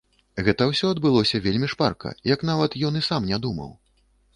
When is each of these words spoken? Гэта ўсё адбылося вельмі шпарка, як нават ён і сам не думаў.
Гэта 0.47 0.67
ўсё 0.69 0.89
адбылося 0.93 1.43
вельмі 1.45 1.71
шпарка, 1.75 2.17
як 2.35 2.49
нават 2.53 2.83
ён 2.91 3.03
і 3.05 3.09
сам 3.11 3.33
не 3.33 3.45
думаў. 3.47 3.71